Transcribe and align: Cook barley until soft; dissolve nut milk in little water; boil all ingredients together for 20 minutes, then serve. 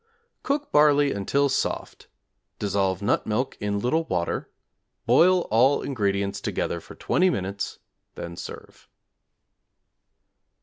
Cook 0.41 0.71
barley 0.71 1.11
until 1.11 1.47
soft; 1.47 2.07
dissolve 2.57 3.03
nut 3.03 3.27
milk 3.27 3.55
in 3.59 3.77
little 3.79 4.05
water; 4.05 4.49
boil 5.05 5.41
all 5.51 5.83
ingredients 5.83 6.41
together 6.41 6.79
for 6.81 6.95
20 6.95 7.29
minutes, 7.29 7.77
then 8.15 8.35
serve. 8.35 8.89